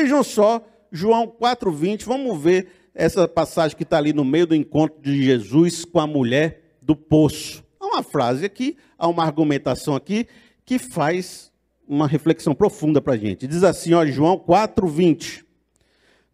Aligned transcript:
Vejam 0.00 0.22
só, 0.22 0.64
João 0.92 1.26
4,20, 1.26 2.04
vamos 2.04 2.40
ver 2.40 2.68
essa 2.94 3.26
passagem 3.26 3.76
que 3.76 3.82
está 3.82 3.98
ali 3.98 4.12
no 4.12 4.24
meio 4.24 4.46
do 4.46 4.54
encontro 4.54 5.02
de 5.02 5.24
Jesus 5.24 5.84
com 5.84 5.98
a 5.98 6.06
mulher 6.06 6.76
do 6.80 6.94
poço. 6.94 7.64
Há 7.80 7.84
uma 7.84 8.02
frase 8.04 8.44
aqui, 8.44 8.76
há 8.96 9.08
uma 9.08 9.24
argumentação 9.24 9.96
aqui 9.96 10.28
que 10.64 10.78
faz 10.78 11.50
uma 11.84 12.06
reflexão 12.06 12.54
profunda 12.54 13.00
para 13.00 13.14
a 13.14 13.16
gente. 13.16 13.48
Diz 13.48 13.64
assim, 13.64 13.92
ó, 13.92 14.06
João 14.06 14.38
4,20. 14.38 15.44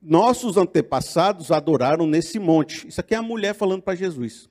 Nossos 0.02 0.58
antepassados 0.58 1.50
adoraram 1.50 2.06
nesse 2.06 2.38
monte. 2.38 2.86
Isso 2.86 3.00
aqui 3.00 3.14
é 3.14 3.16
a 3.16 3.22
mulher 3.22 3.54
falando 3.54 3.80
para 3.80 3.94
Jesus. 3.94 4.46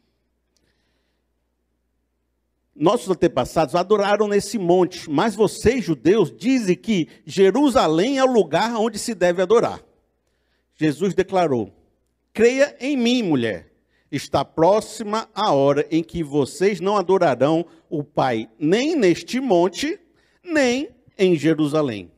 Nossos 2.75 3.09
antepassados 3.09 3.75
adoraram 3.75 4.27
nesse 4.27 4.57
monte, 4.57 5.09
mas 5.09 5.35
vocês, 5.35 5.85
judeus, 5.85 6.35
dizem 6.35 6.75
que 6.75 7.07
Jerusalém 7.25 8.17
é 8.17 8.23
o 8.23 8.31
lugar 8.31 8.75
onde 8.75 8.97
se 8.97 9.13
deve 9.13 9.41
adorar. 9.41 9.83
Jesus 10.75 11.13
declarou: 11.13 11.71
Creia 12.33 12.75
em 12.79 12.97
mim, 12.97 13.21
mulher. 13.21 13.71
Está 14.11 14.45
próxima 14.45 15.27
a 15.33 15.51
hora 15.53 15.87
em 15.89 16.03
que 16.03 16.23
vocês 16.23 16.79
não 16.79 16.97
adorarão 16.97 17.65
o 17.89 18.03
Pai 18.03 18.47
nem 18.59 18.95
neste 18.95 19.39
monte, 19.39 19.99
nem 20.43 20.89
em 21.17 21.35
Jerusalém. 21.35 22.11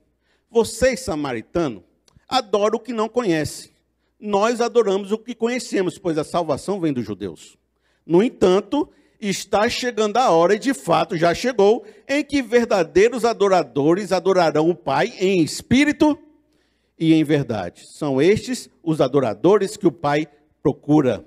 Vocês, 0.50 1.02
samaritanos, 1.02 1.84
adoram 2.28 2.78
o 2.78 2.82
que 2.82 2.94
não 2.94 3.08
conhecem. 3.08 3.72
Nós 4.20 4.62
adoramos 4.62 5.12
o 5.12 5.18
que 5.18 5.36
conhecemos, 5.36 5.98
pois 5.98 6.18
a 6.18 6.24
salvação 6.24 6.80
vem 6.80 6.94
dos 6.94 7.06
judeus. 7.06 7.58
No 8.06 8.24
entanto, 8.24 8.90
está 9.30 9.70
chegando 9.70 10.18
a 10.18 10.30
hora, 10.30 10.56
e 10.56 10.60
de 10.60 10.74
fato 10.74 11.18
já 11.18 11.34
chegou, 11.34 11.86
em 12.08 12.24
que 12.24 12.42
verdadeiros 12.42 13.26
adoradores 13.26 14.12
adorarão 14.12 14.70
o 14.70 14.76
Pai 14.76 15.14
em 15.20 15.42
espírito 15.42 16.18
e 17.00 17.14
em 17.14 17.24
verdade. 17.24 17.86
São 17.88 18.22
estes 18.22 18.70
os 18.84 19.02
adoradores 19.02 19.78
que 19.78 19.88
o 19.88 19.92
Pai 19.92 20.28
procura. 20.62 21.26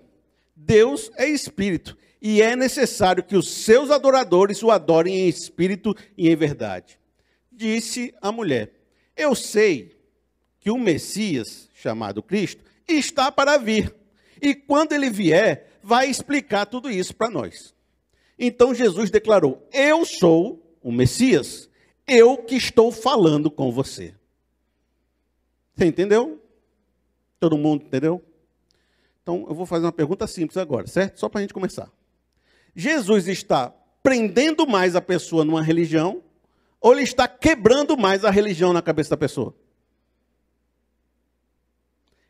Deus 0.54 1.10
é 1.16 1.26
espírito 1.26 1.96
e 2.20 2.42
é 2.42 2.56
necessário 2.56 3.22
que 3.22 3.36
os 3.36 3.48
seus 3.48 3.90
adoradores 3.90 4.62
o 4.62 4.70
adorem 4.70 5.20
em 5.20 5.28
espírito 5.28 5.94
e 6.16 6.28
em 6.28 6.36
verdade. 6.36 6.98
Disse 7.50 8.14
a 8.20 8.30
mulher: 8.32 8.72
Eu 9.16 9.34
sei 9.34 9.96
que 10.60 10.70
o 10.70 10.78
Messias, 10.78 11.68
chamado 11.74 12.22
Cristo, 12.22 12.62
está 12.86 13.30
para 13.30 13.56
vir. 13.58 13.94
E 14.40 14.54
quando 14.54 14.92
ele 14.92 15.10
vier, 15.10 15.78
vai 15.82 16.08
explicar 16.08 16.66
tudo 16.66 16.90
isso 16.90 17.14
para 17.14 17.30
nós. 17.30 17.74
Então 18.38 18.74
Jesus 18.74 19.10
declarou: 19.10 19.66
Eu 19.72 20.04
sou 20.04 20.62
o 20.82 20.92
Messias, 20.92 21.68
eu 22.06 22.36
que 22.38 22.54
estou 22.54 22.92
falando 22.92 23.50
com 23.50 23.72
você. 23.72 24.14
Você 25.74 25.86
entendeu? 25.86 26.40
Todo 27.40 27.58
mundo 27.58 27.84
entendeu? 27.84 28.22
Então 29.22 29.44
eu 29.48 29.54
vou 29.54 29.66
fazer 29.66 29.84
uma 29.84 29.92
pergunta 29.92 30.26
simples 30.26 30.56
agora, 30.56 30.86
certo? 30.86 31.18
Só 31.18 31.28
para 31.28 31.40
a 31.40 31.42
gente 31.42 31.54
começar. 31.54 31.90
Jesus 32.74 33.26
está 33.26 33.74
prendendo 34.02 34.66
mais 34.66 34.94
a 34.94 35.00
pessoa 35.00 35.44
numa 35.44 35.62
religião 35.62 36.22
ou 36.80 36.92
ele 36.92 37.02
está 37.02 37.26
quebrando 37.26 37.96
mais 37.96 38.24
a 38.24 38.30
religião 38.30 38.72
na 38.72 38.80
cabeça 38.80 39.10
da 39.10 39.16
pessoa? 39.16 39.54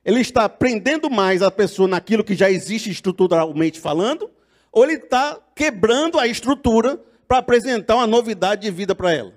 Ele 0.04 0.20
está 0.20 0.48
prendendo 0.48 1.10
mais 1.10 1.42
a 1.42 1.50
pessoa 1.50 1.86
naquilo 1.86 2.24
que 2.24 2.34
já 2.34 2.50
existe 2.50 2.90
estruturalmente 2.90 3.78
falando 3.78 4.30
ou 4.78 4.84
ele 4.84 4.94
está 4.94 5.36
quebrando 5.56 6.20
a 6.20 6.28
estrutura 6.28 7.02
para 7.26 7.38
apresentar 7.38 7.96
uma 7.96 8.06
novidade 8.06 8.62
de 8.62 8.70
vida 8.70 8.94
para 8.94 9.12
ela. 9.12 9.34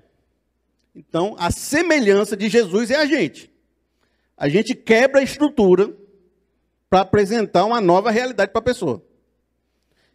Então, 0.96 1.36
a 1.40 1.50
semelhança 1.50 2.38
de 2.38 2.48
Jesus 2.48 2.92
é 2.92 2.96
a 2.98 3.08
gente. 3.08 3.52
A 4.38 4.48
gente 4.48 4.76
quebra 4.76 5.20
a 5.20 5.24
estrutura 5.24 5.92
para 6.88 7.02
apresentar 7.02 7.66
uma 7.66 7.82
nova 7.82 8.12
realidade 8.12 8.52
para 8.52 8.60
a 8.60 8.64
pessoa. 8.64 9.04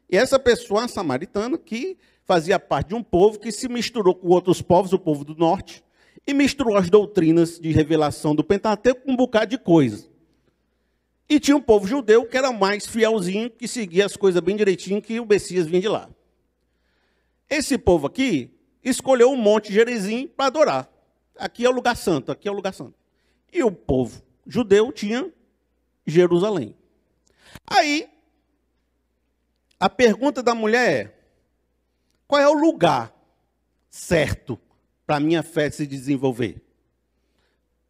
E 0.08 0.16
essa 0.16 0.38
pessoa, 0.38 0.84
a 0.84 0.88
samaritana, 0.88 1.58
que 1.58 1.98
fazia 2.24 2.56
parte 2.60 2.90
de 2.90 2.94
um 2.94 3.02
povo 3.02 3.40
que 3.40 3.50
se 3.50 3.68
misturou 3.68 4.14
com 4.14 4.28
outros 4.28 4.62
povos, 4.62 4.92
o 4.92 4.98
povo 4.98 5.24
do 5.24 5.34
norte, 5.34 5.82
e 6.24 6.32
misturou 6.32 6.76
as 6.76 6.88
doutrinas 6.88 7.58
de 7.58 7.72
revelação 7.72 8.32
do 8.32 8.44
Pentateuco 8.44 9.00
com 9.02 9.10
um 9.10 9.16
bocado 9.16 9.50
de 9.50 9.58
coisa. 9.58 10.06
E 11.28 11.40
tinha 11.40 11.56
um 11.56 11.60
povo 11.60 11.86
judeu 11.86 12.24
que 12.24 12.36
era 12.36 12.52
mais 12.52 12.86
fielzinho, 12.86 13.50
que 13.50 13.66
seguia 13.66 14.06
as 14.06 14.16
coisas 14.16 14.40
bem 14.40 14.56
direitinho, 14.56 15.02
que 15.02 15.18
o 15.18 15.26
Messias 15.26 15.66
vinha 15.66 15.80
de 15.80 15.88
lá. 15.88 16.08
Esse 17.50 17.76
povo 17.76 18.06
aqui 18.06 18.50
escolheu 18.82 19.30
um 19.30 19.36
monte 19.36 19.72
Gerizim 19.72 20.28
para 20.28 20.46
adorar. 20.46 20.90
Aqui 21.36 21.64
é 21.64 21.68
o 21.68 21.72
lugar 21.72 21.96
santo, 21.96 22.30
aqui 22.30 22.48
é 22.48 22.50
o 22.50 22.54
lugar 22.54 22.72
santo. 22.72 22.94
E 23.52 23.62
o 23.62 23.72
povo 23.72 24.22
judeu 24.46 24.92
tinha 24.92 25.32
Jerusalém. 26.06 26.76
Aí, 27.66 28.08
a 29.78 29.88
pergunta 29.88 30.42
da 30.42 30.54
mulher 30.54 30.92
é: 30.92 31.14
qual 32.26 32.40
é 32.40 32.48
o 32.48 32.52
lugar 32.52 33.14
certo 33.90 34.58
para 35.06 35.20
minha 35.20 35.42
fé 35.42 35.70
se 35.70 35.86
desenvolver? 35.86 36.62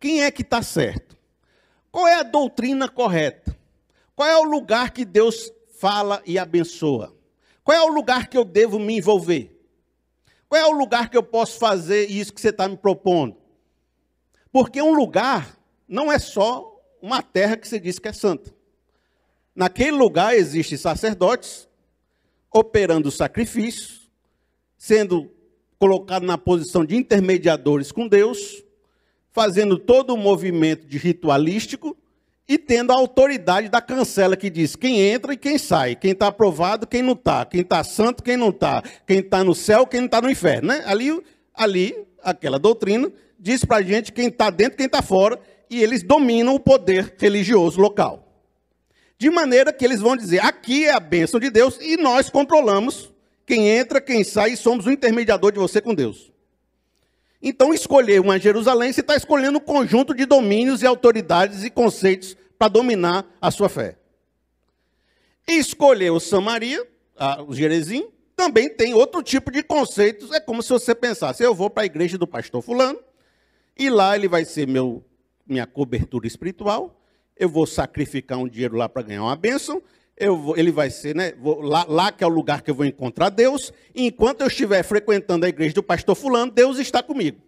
Quem 0.00 0.22
é 0.22 0.30
que 0.30 0.42
está 0.42 0.62
certo? 0.62 1.15
Qual 1.96 2.06
é 2.06 2.16
a 2.16 2.22
doutrina 2.22 2.90
correta? 2.90 3.56
Qual 4.14 4.28
é 4.28 4.36
o 4.36 4.42
lugar 4.42 4.90
que 4.90 5.02
Deus 5.02 5.50
fala 5.78 6.22
e 6.26 6.38
abençoa? 6.38 7.16
Qual 7.64 7.74
é 7.74 7.80
o 7.80 7.88
lugar 7.88 8.28
que 8.28 8.36
eu 8.36 8.44
devo 8.44 8.78
me 8.78 8.98
envolver? 8.98 9.58
Qual 10.46 10.60
é 10.60 10.66
o 10.66 10.76
lugar 10.76 11.08
que 11.08 11.16
eu 11.16 11.22
posso 11.22 11.58
fazer 11.58 12.10
isso 12.10 12.34
que 12.34 12.40
você 12.42 12.50
está 12.50 12.68
me 12.68 12.76
propondo? 12.76 13.38
Porque 14.52 14.82
um 14.82 14.92
lugar 14.92 15.58
não 15.88 16.12
é 16.12 16.18
só 16.18 16.78
uma 17.00 17.22
terra 17.22 17.56
que 17.56 17.66
você 17.66 17.80
diz 17.80 17.98
que 17.98 18.08
é 18.08 18.12
santa. 18.12 18.54
Naquele 19.54 19.92
lugar 19.92 20.36
existem 20.36 20.76
sacerdotes 20.76 21.66
operando 22.52 23.10
sacrifícios, 23.10 24.10
sendo 24.76 25.32
colocados 25.78 26.28
na 26.28 26.36
posição 26.36 26.84
de 26.84 26.94
intermediadores 26.94 27.90
com 27.90 28.06
Deus, 28.06 28.65
fazendo 29.36 29.76
todo 29.76 30.14
o 30.14 30.16
movimento 30.16 30.86
de 30.86 30.96
ritualístico 30.96 31.94
e 32.48 32.56
tendo 32.56 32.90
a 32.90 32.94
autoridade 32.94 33.68
da 33.68 33.82
cancela 33.82 34.34
que 34.34 34.48
diz 34.48 34.74
quem 34.74 34.98
entra 34.98 35.34
e 35.34 35.36
quem 35.36 35.58
sai, 35.58 35.94
quem 35.94 36.12
está 36.12 36.28
aprovado, 36.28 36.86
quem 36.86 37.02
não 37.02 37.12
está, 37.12 37.44
quem 37.44 37.60
está 37.60 37.84
santo, 37.84 38.22
quem 38.22 38.34
não 38.34 38.48
está, 38.48 38.82
quem 39.06 39.18
está 39.18 39.44
no 39.44 39.54
céu, 39.54 39.86
quem 39.86 40.00
não 40.00 40.06
está 40.06 40.22
no 40.22 40.30
inferno. 40.30 40.68
Né? 40.68 40.82
Ali, 40.86 41.22
ali, 41.52 41.94
aquela 42.22 42.58
doutrina 42.58 43.12
diz 43.38 43.62
para 43.62 43.76
a 43.76 43.82
gente 43.82 44.10
quem 44.10 44.28
está 44.28 44.48
dentro, 44.48 44.78
quem 44.78 44.86
está 44.86 45.02
fora, 45.02 45.38
e 45.68 45.82
eles 45.82 46.02
dominam 46.02 46.54
o 46.54 46.60
poder 46.60 47.14
religioso 47.18 47.78
local. 47.78 48.26
De 49.18 49.28
maneira 49.28 49.70
que 49.70 49.84
eles 49.84 50.00
vão 50.00 50.16
dizer, 50.16 50.42
aqui 50.42 50.86
é 50.86 50.92
a 50.92 51.00
bênção 51.00 51.38
de 51.38 51.50
Deus 51.50 51.78
e 51.78 51.98
nós 51.98 52.30
controlamos 52.30 53.12
quem 53.44 53.68
entra, 53.68 54.00
quem 54.00 54.24
sai 54.24 54.52
e 54.52 54.56
somos 54.56 54.86
o 54.86 54.90
intermediador 54.90 55.52
de 55.52 55.58
você 55.58 55.82
com 55.82 55.94
Deus. 55.94 56.34
Então, 57.42 57.72
escolher 57.72 58.20
uma 58.20 58.38
Jerusalém, 58.38 58.92
você 58.92 59.00
está 59.00 59.14
escolhendo 59.14 59.58
um 59.58 59.60
conjunto 59.60 60.14
de 60.14 60.24
domínios 60.24 60.82
e 60.82 60.86
autoridades 60.86 61.64
e 61.64 61.70
conceitos 61.70 62.36
para 62.58 62.68
dominar 62.68 63.26
a 63.40 63.50
sua 63.50 63.68
fé. 63.68 63.96
escolher 65.46 66.10
o 66.10 66.18
Samaria, 66.18 66.86
o 67.46 67.54
Jerezim, 67.54 68.08
também 68.34 68.68
tem 68.68 68.94
outro 68.94 69.22
tipo 69.22 69.50
de 69.50 69.62
conceitos. 69.62 70.30
É 70.32 70.40
como 70.40 70.62
se 70.62 70.70
você 70.70 70.94
pensasse, 70.94 71.42
eu 71.42 71.54
vou 71.54 71.70
para 71.70 71.84
a 71.84 71.86
igreja 71.86 72.18
do 72.18 72.26
pastor 72.26 72.62
fulano, 72.62 72.98
e 73.78 73.88
lá 73.90 74.16
ele 74.16 74.28
vai 74.28 74.44
ser 74.44 74.66
meu, 74.66 75.04
minha 75.46 75.66
cobertura 75.66 76.26
espiritual, 76.26 77.00
eu 77.36 77.48
vou 77.48 77.66
sacrificar 77.66 78.38
um 78.38 78.48
dinheiro 78.48 78.76
lá 78.76 78.88
para 78.88 79.02
ganhar 79.02 79.22
uma 79.22 79.36
bênção, 79.36 79.82
Vou, 80.18 80.56
ele 80.56 80.72
vai 80.72 80.90
ser, 80.90 81.14
né? 81.14 81.32
Vou, 81.32 81.60
lá, 81.60 81.84
lá, 81.86 82.10
que 82.10 82.24
é 82.24 82.26
o 82.26 82.30
lugar 82.30 82.62
que 82.62 82.70
eu 82.70 82.74
vou 82.74 82.86
encontrar 82.86 83.28
Deus. 83.28 83.72
E 83.94 84.06
enquanto 84.06 84.40
eu 84.40 84.46
estiver 84.46 84.82
frequentando 84.82 85.44
a 85.44 85.48
igreja 85.48 85.74
do 85.74 85.82
pastor 85.82 86.14
Fulano, 86.14 86.50
Deus 86.50 86.78
está 86.78 87.02
comigo. 87.02 87.38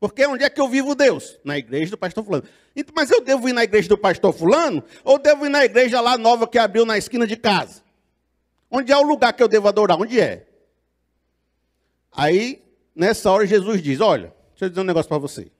Porque 0.00 0.26
onde 0.26 0.44
é 0.44 0.50
que 0.50 0.60
eu 0.60 0.68
vivo 0.68 0.94
Deus? 0.94 1.38
Na 1.44 1.56
igreja 1.56 1.90
do 1.90 1.98
pastor 1.98 2.24
Fulano. 2.24 2.44
Então, 2.74 2.92
mas 2.96 3.10
eu 3.10 3.20
devo 3.20 3.48
ir 3.48 3.52
na 3.52 3.64
igreja 3.64 3.88
do 3.88 3.98
pastor 3.98 4.32
Fulano? 4.32 4.82
Ou 5.04 5.18
devo 5.18 5.46
ir 5.46 5.48
na 5.48 5.64
igreja 5.64 6.00
lá 6.00 6.18
nova 6.18 6.48
que 6.48 6.58
abriu 6.58 6.84
na 6.84 6.98
esquina 6.98 7.26
de 7.26 7.36
casa? 7.36 7.82
Onde 8.70 8.92
é 8.92 8.96
o 8.96 9.02
lugar 9.02 9.32
que 9.32 9.42
eu 9.42 9.48
devo 9.48 9.68
adorar? 9.68 10.00
Onde 10.00 10.20
é? 10.20 10.46
Aí, 12.12 12.62
nessa 12.94 13.30
hora, 13.30 13.46
Jesus 13.46 13.80
diz: 13.80 14.00
Olha, 14.00 14.32
deixa 14.50 14.64
eu 14.64 14.68
dizer 14.68 14.80
um 14.80 14.84
negócio 14.84 15.08
para 15.08 15.18
você. 15.18 15.50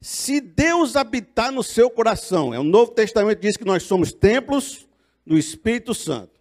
Se 0.00 0.40
Deus 0.40 0.96
habitar 0.96 1.52
no 1.52 1.62
seu 1.62 1.88
coração, 1.88 2.52
é 2.52 2.58
o 2.58 2.64
Novo 2.64 2.90
Testamento 2.90 3.38
diz 3.38 3.56
que 3.56 3.64
nós 3.64 3.84
somos 3.84 4.12
templos 4.12 4.86
do 5.26 5.38
Espírito 5.38 5.94
Santo. 5.94 6.32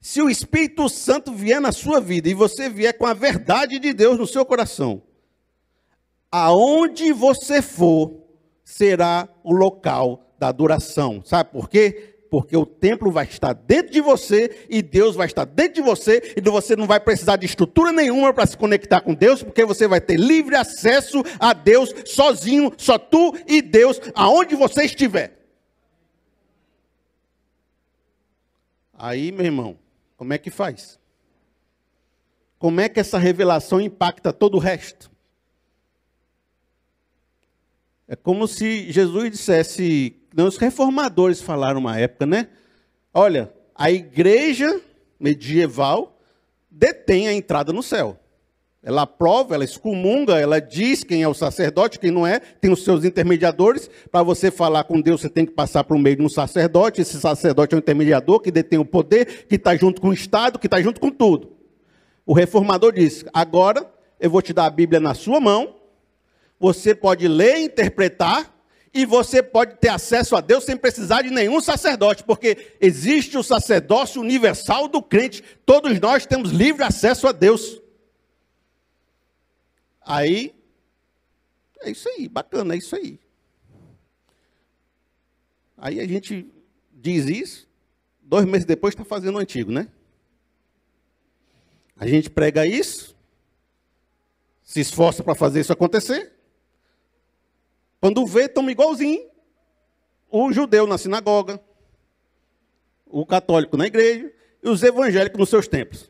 Se 0.00 0.22
o 0.22 0.30
Espírito 0.30 0.88
Santo 0.88 1.32
vier 1.32 1.60
na 1.60 1.72
sua 1.72 2.00
vida 2.00 2.28
e 2.28 2.34
você 2.34 2.68
vier 2.68 2.96
com 2.96 3.06
a 3.06 3.14
verdade 3.14 3.78
de 3.78 3.92
Deus 3.92 4.18
no 4.18 4.26
seu 4.26 4.44
coração, 4.44 5.02
aonde 6.30 7.12
você 7.12 7.60
for, 7.60 8.22
será 8.64 9.28
o 9.42 9.52
local 9.52 10.34
da 10.38 10.48
adoração. 10.48 11.22
Sabe 11.24 11.50
por 11.50 11.68
quê? 11.68 12.14
Porque 12.30 12.56
o 12.56 12.66
templo 12.66 13.10
vai 13.10 13.24
estar 13.24 13.52
dentro 13.52 13.92
de 13.92 14.00
você 14.00 14.66
e 14.68 14.82
Deus 14.82 15.14
vai 15.14 15.26
estar 15.26 15.44
dentro 15.44 15.74
de 15.74 15.82
você 15.82 16.34
e 16.36 16.40
você 16.40 16.76
não 16.76 16.86
vai 16.86 17.00
precisar 17.00 17.36
de 17.36 17.46
estrutura 17.46 17.92
nenhuma 17.92 18.32
para 18.32 18.46
se 18.46 18.56
conectar 18.56 19.00
com 19.00 19.14
Deus, 19.14 19.42
porque 19.42 19.64
você 19.64 19.86
vai 19.86 20.00
ter 20.00 20.18
livre 20.18 20.56
acesso 20.56 21.22
a 21.38 21.52
Deus 21.52 21.94
sozinho, 22.04 22.72
só 22.76 22.98
tu 22.98 23.34
e 23.46 23.62
Deus, 23.62 24.00
aonde 24.14 24.54
você 24.54 24.84
estiver. 24.84 25.35
Aí, 28.98 29.30
meu 29.30 29.44
irmão, 29.44 29.78
como 30.16 30.32
é 30.32 30.38
que 30.38 30.50
faz? 30.50 30.98
Como 32.58 32.80
é 32.80 32.88
que 32.88 32.98
essa 32.98 33.18
revelação 33.18 33.80
impacta 33.80 34.32
todo 34.32 34.56
o 34.56 34.60
resto? 34.60 35.10
É 38.08 38.16
como 38.16 38.46
se 38.46 38.90
Jesus 38.90 39.30
dissesse 39.30 40.16
os 40.36 40.56
reformadores 40.56 41.40
falaram 41.40 41.80
uma 41.80 41.98
época, 41.98 42.26
né? 42.26 42.48
Olha, 43.12 43.52
a 43.74 43.90
igreja 43.90 44.80
medieval 45.18 46.18
detém 46.70 47.26
a 47.26 47.32
entrada 47.32 47.72
no 47.72 47.82
céu. 47.82 48.18
Ela 48.86 49.02
aprova, 49.02 49.56
ela 49.56 49.64
excomunga, 49.64 50.38
ela 50.38 50.60
diz 50.60 51.02
quem 51.02 51.20
é 51.20 51.26
o 51.26 51.34
sacerdote, 51.34 51.98
quem 51.98 52.12
não 52.12 52.24
é, 52.24 52.38
tem 52.38 52.70
os 52.70 52.84
seus 52.84 53.04
intermediadores. 53.04 53.90
Para 54.12 54.22
você 54.22 54.48
falar 54.48 54.84
com 54.84 55.00
Deus, 55.00 55.22
você 55.22 55.28
tem 55.28 55.44
que 55.44 55.50
passar 55.50 55.82
por 55.82 55.98
meio 55.98 56.14
de 56.14 56.22
um 56.22 56.28
sacerdote. 56.28 57.00
Esse 57.00 57.20
sacerdote 57.20 57.74
é 57.74 57.76
um 57.76 57.80
intermediador 57.80 58.38
que 58.38 58.48
detém 58.48 58.78
o 58.78 58.84
poder, 58.84 59.46
que 59.48 59.56
está 59.56 59.74
junto 59.74 60.00
com 60.00 60.10
o 60.10 60.12
Estado, 60.12 60.56
que 60.56 60.68
está 60.68 60.80
junto 60.80 61.00
com 61.00 61.10
tudo. 61.10 61.50
O 62.24 62.32
reformador 62.32 62.92
diz: 62.92 63.24
agora 63.34 63.84
eu 64.20 64.30
vou 64.30 64.40
te 64.40 64.52
dar 64.52 64.66
a 64.66 64.70
Bíblia 64.70 65.00
na 65.00 65.14
sua 65.14 65.40
mão, 65.40 65.74
você 66.56 66.94
pode 66.94 67.26
ler 67.26 67.56
e 67.56 67.64
interpretar, 67.64 68.54
e 68.94 69.04
você 69.04 69.42
pode 69.42 69.78
ter 69.78 69.88
acesso 69.88 70.36
a 70.36 70.40
Deus 70.40 70.62
sem 70.62 70.76
precisar 70.76 71.22
de 71.22 71.30
nenhum 71.30 71.60
sacerdote, 71.60 72.22
porque 72.22 72.56
existe 72.80 73.36
o 73.36 73.42
sacerdócio 73.42 74.20
universal 74.20 74.86
do 74.86 75.02
crente. 75.02 75.42
Todos 75.66 75.98
nós 75.98 76.24
temos 76.24 76.52
livre 76.52 76.84
acesso 76.84 77.26
a 77.26 77.32
Deus. 77.32 77.84
Aí, 80.08 80.54
é 81.80 81.90
isso 81.90 82.08
aí, 82.08 82.28
bacana, 82.28 82.74
é 82.74 82.78
isso 82.78 82.94
aí. 82.94 83.18
Aí 85.76 85.98
a 85.98 86.06
gente 86.06 86.48
diz 86.92 87.26
isso, 87.26 87.68
dois 88.22 88.46
meses 88.46 88.64
depois 88.64 88.94
está 88.94 89.04
fazendo 89.04 89.34
o 89.34 89.38
antigo, 89.40 89.72
né? 89.72 89.88
A 91.96 92.06
gente 92.06 92.30
prega 92.30 92.64
isso, 92.64 93.16
se 94.62 94.78
esforça 94.78 95.24
para 95.24 95.34
fazer 95.34 95.60
isso 95.60 95.72
acontecer, 95.72 96.32
quando 98.00 98.24
vê, 98.24 98.44
estamos 98.44 98.70
igualzinho 98.70 99.28
o 100.30 100.52
judeu 100.52 100.86
na 100.86 100.98
sinagoga, 100.98 101.60
o 103.06 103.26
católico 103.26 103.76
na 103.76 103.86
igreja 103.86 104.32
e 104.62 104.68
os 104.68 104.84
evangélicos 104.84 105.38
nos 105.38 105.48
seus 105.48 105.66
templos. 105.66 106.08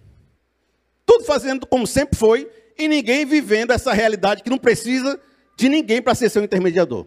Tudo 1.07 1.25
fazendo 1.25 1.67
como 1.67 1.87
sempre 1.87 2.19
foi 2.19 2.51
e 2.79 2.89
ninguém 2.89 3.25
vivendo 3.25 3.73
essa 3.73 3.93
realidade 3.93 4.43
que 4.43 4.51
não 4.51 4.59
precisa 4.59 5.21
de 5.57 5.69
ninguém 5.69 6.03
para 6.03 6.15
ser 6.15 6.29
seu 6.31 6.45
intermediador. 6.45 7.07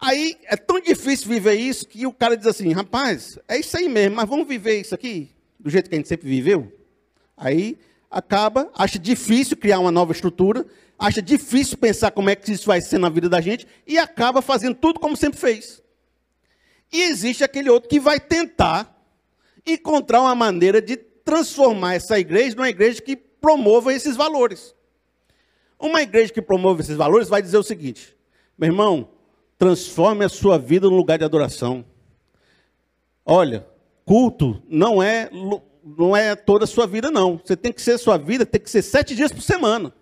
Aí 0.00 0.38
é 0.44 0.56
tão 0.56 0.80
difícil 0.80 1.28
viver 1.28 1.54
isso 1.54 1.86
que 1.86 2.06
o 2.06 2.12
cara 2.12 2.36
diz 2.36 2.46
assim: 2.46 2.72
rapaz, 2.72 3.38
é 3.46 3.58
isso 3.58 3.76
aí 3.76 3.88
mesmo, 3.88 4.16
mas 4.16 4.28
vamos 4.28 4.48
viver 4.48 4.80
isso 4.80 4.94
aqui 4.94 5.30
do 5.58 5.68
jeito 5.68 5.88
que 5.88 5.94
a 5.94 5.98
gente 5.98 6.08
sempre 6.08 6.28
viveu? 6.28 6.72
Aí 7.36 7.78
acaba, 8.10 8.70
acha 8.74 8.98
difícil 8.98 9.56
criar 9.56 9.78
uma 9.78 9.92
nova 9.92 10.12
estrutura, 10.12 10.66
acha 10.98 11.20
difícil 11.20 11.76
pensar 11.76 12.10
como 12.10 12.30
é 12.30 12.34
que 12.34 12.50
isso 12.50 12.66
vai 12.66 12.80
ser 12.80 12.98
na 12.98 13.08
vida 13.08 13.28
da 13.28 13.40
gente 13.40 13.66
e 13.86 13.98
acaba 13.98 14.42
fazendo 14.42 14.74
tudo 14.74 14.98
como 14.98 15.16
sempre 15.16 15.38
fez. 15.38 15.82
E 16.92 17.02
existe 17.02 17.44
aquele 17.44 17.70
outro 17.70 17.88
que 17.88 18.00
vai 18.00 18.18
tentar 18.18 18.96
encontrar 19.66 20.22
uma 20.22 20.34
maneira 20.34 20.82
de 20.82 20.96
transformar 20.96 21.94
essa 21.94 22.18
igreja 22.18 22.56
numa 22.56 22.68
igreja 22.68 23.00
que 23.00 23.16
promova 23.40 23.92
esses 23.92 24.16
valores. 24.16 24.74
Uma 25.78 26.02
igreja 26.02 26.32
que 26.32 26.42
promove 26.42 26.82
esses 26.82 26.96
valores 26.96 27.28
vai 27.28 27.40
dizer 27.40 27.56
o 27.58 27.62
seguinte: 27.62 28.16
meu 28.56 28.68
irmão, 28.68 29.08
transforme 29.58 30.24
a 30.24 30.28
sua 30.28 30.58
vida 30.58 30.88
num 30.88 30.96
lugar 30.96 31.18
de 31.18 31.24
adoração. 31.24 31.84
Olha, 33.24 33.66
culto 34.04 34.62
não 34.68 35.02
é 35.02 35.30
não 35.82 36.16
é 36.16 36.36
toda 36.36 36.64
a 36.64 36.68
sua 36.68 36.86
vida, 36.86 37.10
não. 37.10 37.40
Você 37.42 37.56
tem 37.56 37.72
que 37.72 37.80
ser 37.80 37.98
sua 37.98 38.18
vida, 38.18 38.44
tem 38.44 38.60
que 38.60 38.70
ser 38.70 38.82
sete 38.82 39.14
dias 39.14 39.32
por 39.32 39.42
semana. 39.42 39.92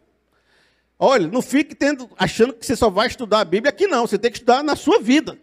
Olha, 0.99 1.29
não 1.29 1.40
fique 1.40 1.75
tendo, 1.75 2.11
achando 2.19 2.52
que 2.52 2.67
você 2.67 2.75
só 2.75 2.90
vai 2.90 3.06
estudar 3.06 3.40
a 3.40 3.44
Bíblia 3.44 3.70
aqui, 3.70 3.87
não. 3.87 4.06
Você 4.06 4.19
tem 4.19 4.31
que 4.31 4.38
estudar 4.38 4.64
na 4.64 4.75
sua 4.75 4.99
vida. 4.99 5.38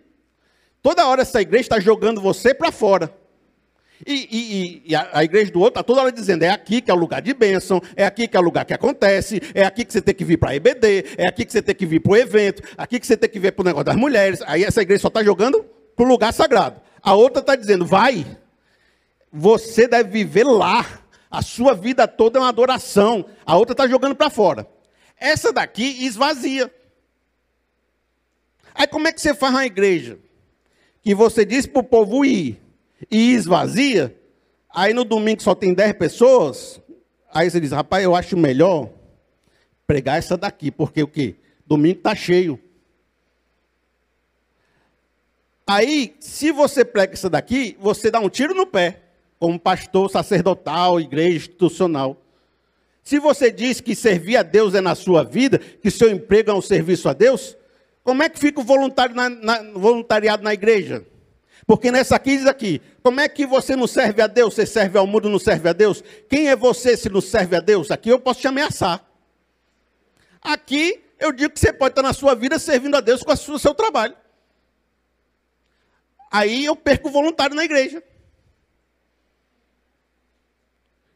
Toda 0.81 1.07
hora 1.07 1.21
essa 1.21 1.41
igreja 1.41 1.63
está 1.63 1.79
jogando 1.79 2.19
você 2.19 2.53
para 2.53 2.71
fora. 2.71 3.15
E, 4.05 4.13
e, 4.13 4.91
e 4.91 4.95
a, 4.95 5.09
a, 5.13 5.23
igreja 5.23 5.51
do 5.51 5.59
outro 5.59 5.79
está 5.79 5.83
toda 5.83 6.01
hora 6.01 6.11
dizendo: 6.11 6.43
é 6.43 6.49
aqui 6.49 6.81
que 6.81 6.91
é 6.91 6.93
o 6.93 6.97
lugar 6.97 7.21
de 7.21 7.33
bênção, 7.33 7.81
é 7.95 8.05
aqui 8.05 8.27
que 8.27 8.35
é 8.35 8.39
o 8.39 8.43
lugar 8.43 8.65
que 8.65 8.73
acontece, 8.73 9.41
é 9.53 9.63
aqui 9.63 9.85
que 9.85 9.93
você 9.93 10.01
tem 10.01 10.13
que 10.13 10.25
vir 10.25 10.37
para 10.37 10.49
a 10.51 10.55
EBD, 10.55 11.05
é 11.17 11.27
aqui 11.27 11.45
que 11.45 11.51
você 11.51 11.61
tem 11.61 11.75
que 11.75 11.85
vir 11.85 12.01
para 12.01 12.11
o 12.11 12.17
evento, 12.17 12.61
aqui 12.77 12.99
que 12.99 13.07
você 13.07 13.15
tem 13.15 13.29
que 13.29 13.39
vir 13.39 13.53
para 13.53 13.61
o 13.61 13.65
negócio 13.65 13.85
das 13.85 13.95
mulheres. 13.95 14.41
Aí 14.45 14.63
essa 14.63 14.81
igreja 14.81 15.01
só 15.01 15.07
está 15.07 15.23
jogando 15.23 15.63
para 15.95 16.05
o 16.05 16.07
lugar 16.07 16.33
sagrado. 16.33 16.81
A 17.01 17.13
outra 17.13 17.39
está 17.39 17.55
dizendo: 17.55 17.85
vai, 17.85 18.25
você 19.31 19.87
deve 19.87 20.09
viver 20.09 20.43
lá. 20.43 20.85
A 21.31 21.41
sua 21.41 21.73
vida 21.73 22.07
toda 22.07 22.39
é 22.39 22.41
uma 22.41 22.49
adoração. 22.49 23.25
A 23.45 23.57
outra 23.57 23.73
está 23.73 23.87
jogando 23.87 24.15
para 24.15 24.29
fora. 24.29 24.67
Essa 25.17 25.51
daqui 25.51 26.05
esvazia. 26.05 26.73
Aí 28.73 28.87
como 28.87 29.07
é 29.07 29.11
que 29.11 29.21
você 29.21 29.33
faz 29.33 29.53
uma 29.53 29.65
igreja? 29.65 30.19
Que 31.01 31.15
você 31.15 31.45
diz 31.45 31.65
para 31.65 31.79
o 31.79 31.83
povo 31.83 32.25
ir 32.25 32.64
e 33.09 33.33
esvazia, 33.33 34.15
aí 34.73 34.93
no 34.93 35.03
domingo 35.03 35.41
só 35.41 35.55
tem 35.55 35.73
10 35.73 35.93
pessoas, 35.93 36.81
aí 37.33 37.49
você 37.49 37.59
diz, 37.59 37.71
rapaz, 37.71 38.03
eu 38.03 38.15
acho 38.15 38.37
melhor 38.37 38.89
pregar 39.87 40.17
essa 40.17 40.37
daqui, 40.37 40.71
porque 40.71 41.03
o 41.03 41.07
quê? 41.07 41.35
Domingo 41.65 41.97
está 41.97 42.15
cheio. 42.15 42.59
Aí, 45.67 46.15
se 46.19 46.51
você 46.51 46.85
prega 46.85 47.13
essa 47.13 47.29
daqui, 47.29 47.75
você 47.79 48.11
dá 48.11 48.19
um 48.19 48.29
tiro 48.29 48.53
no 48.53 48.67
pé, 48.67 49.01
como 49.39 49.59
pastor 49.59 50.09
sacerdotal, 50.11 50.99
igreja 50.99 51.37
institucional. 51.37 52.21
Se 53.03 53.19
você 53.19 53.51
diz 53.51 53.81
que 53.81 53.95
servir 53.95 54.37
a 54.37 54.43
Deus 54.43 54.75
é 54.75 54.81
na 54.81 54.95
sua 54.95 55.23
vida, 55.23 55.57
que 55.57 55.89
seu 55.89 56.09
emprego 56.09 56.51
é 56.51 56.53
um 56.53 56.61
serviço 56.61 57.09
a 57.09 57.13
Deus, 57.13 57.57
como 58.03 58.21
é 58.21 58.29
que 58.29 58.39
fica 58.39 58.59
o 58.59 58.63
voluntário 58.63 59.15
na, 59.15 59.29
na, 59.29 59.63
voluntariado 59.73 60.43
na 60.43 60.53
igreja? 60.53 61.03
Porque 61.65 61.91
nessa 61.91 62.15
aqui 62.15 62.37
diz 62.37 62.45
aqui, 62.45 62.81
como 63.01 63.19
é 63.19 63.27
que 63.27 63.45
você 63.45 63.75
não 63.75 63.87
serve 63.87 64.21
a 64.21 64.27
Deus, 64.27 64.53
você 64.53 64.65
serve 64.65 64.97
ao 64.97 65.07
mundo, 65.07 65.29
não 65.29 65.39
serve 65.39 65.69
a 65.69 65.73
Deus? 65.73 66.03
Quem 66.29 66.49
é 66.49 66.55
você 66.55 66.95
se 66.95 67.09
não 67.09 67.21
serve 67.21 67.55
a 67.55 67.59
Deus? 67.59 67.89
Aqui 67.89 68.09
eu 68.09 68.19
posso 68.19 68.41
te 68.41 68.47
ameaçar. 68.47 69.03
Aqui 70.41 71.03
eu 71.19 71.31
digo 71.31 71.53
que 71.53 71.59
você 71.59 71.73
pode 71.73 71.93
estar 71.93 72.03
na 72.03 72.13
sua 72.13 72.35
vida 72.35 72.59
servindo 72.59 72.95
a 72.95 73.01
Deus 73.01 73.23
com 73.23 73.31
o 73.31 73.59
seu 73.59 73.73
trabalho. 73.73 74.15
Aí 76.31 76.65
eu 76.65 76.75
perco 76.75 77.07
o 77.07 77.11
voluntário 77.11 77.55
na 77.55 77.63
igreja. 77.63 78.03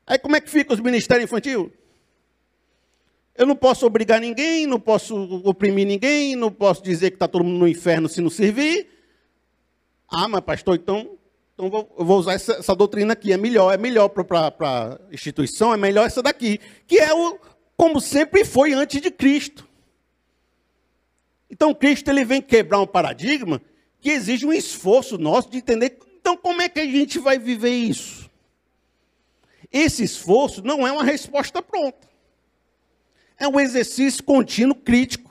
Aí 0.08 0.18
como 0.18 0.36
é 0.36 0.42
que 0.42 0.50
fica 0.50 0.74
os 0.74 0.80
ministérios 0.80 1.26
infantil? 1.26 1.72
Eu 3.36 3.46
não 3.46 3.56
posso 3.56 3.86
obrigar 3.86 4.20
ninguém, 4.20 4.66
não 4.66 4.80
posso 4.80 5.16
oprimir 5.46 5.86
ninguém, 5.86 6.36
não 6.36 6.52
posso 6.52 6.84
dizer 6.84 7.12
que 7.12 7.16
está 7.16 7.28
todo 7.28 7.44
mundo 7.44 7.60
no 7.60 7.68
inferno 7.68 8.10
se 8.10 8.20
não 8.20 8.30
servir. 8.30 8.99
Ah, 10.10 10.28
mas 10.28 10.42
pastor, 10.42 10.76
então, 10.76 11.18
então 11.54 11.70
vou, 11.70 11.96
eu 11.98 12.06
vou 12.06 12.20
usar 12.20 12.34
essa, 12.34 12.54
essa, 12.54 12.76
doutrina 12.76 13.14
aqui, 13.14 13.32
é 13.32 13.38
melhor, 13.38 13.74
é 13.74 13.78
melhor 13.78 14.10
para 14.10 14.48
a 14.62 15.14
instituição, 15.14 15.74
é 15.74 15.78
melhor 15.78 16.08
essa 16.08 16.22
daqui, 16.22 16.60
que 16.88 16.98
é 16.98 17.14
o 17.14 17.40
como 17.78 18.02
sempre 18.02 18.44
foi 18.44 18.74
antes 18.74 19.02
de 19.02 19.10
Cristo. 19.10 19.68
Então 21.50 21.74
Cristo 21.74 22.10
ele 22.10 22.26
vem 22.26 22.42
quebrar 22.42 22.80
um 22.80 22.88
paradigma 22.88 23.62
que 24.02 24.10
exige 24.10 24.46
um 24.46 24.54
esforço 24.54 25.18
nosso 25.18 25.50
de 25.50 25.58
entender. 25.58 25.98
Então 26.20 26.36
como 26.36 26.62
é 26.62 26.70
que 26.70 26.80
a 26.80 26.86
gente 26.86 27.20
vai 27.20 27.38
viver 27.38 27.72
isso? 27.72 28.30
Esse 29.72 30.04
esforço 30.04 30.64
não 30.64 30.86
é 30.88 30.92
uma 30.92 31.04
resposta 31.04 31.62
pronta 31.62 32.10
é 33.40 33.48
um 33.48 33.60
exercício 33.60 34.24
contínuo 34.24 34.76
crítico. 34.76 35.29